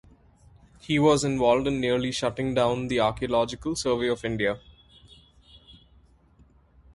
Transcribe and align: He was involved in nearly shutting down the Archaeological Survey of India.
He 0.79 0.97
was 0.97 1.23
involved 1.23 1.67
in 1.67 1.79
nearly 1.79 2.11
shutting 2.11 2.55
down 2.55 2.87
the 2.87 2.99
Archaeological 2.99 3.75
Survey 3.75 4.07
of 4.07 4.25
India. 4.25 4.59